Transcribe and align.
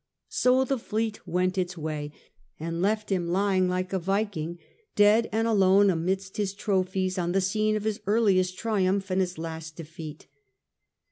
So 0.29 0.63
the 0.63 0.79
fleet 0.79 1.27
went 1.27 1.59
its 1.59 1.77
way, 1.77 2.11
and 2.59 2.81
left 2.81 3.11
him 3.11 3.27
lying 3.27 3.69
like 3.69 3.93
a 3.93 3.99
Viking 3.99 4.57
dead 4.95 5.29
and 5.31 5.47
alone 5.47 5.91
amidst 5.91 6.37
his 6.37 6.55
trophies 6.55 7.19
on 7.19 7.33
the 7.33 7.39
scene 7.41 7.75
of 7.75 7.83
his 7.83 8.01
earliest 8.07 8.57
triumph 8.57 9.11
and 9.11 9.21
his 9.21 9.37
last 9.37 9.75
defeat. 9.75 10.25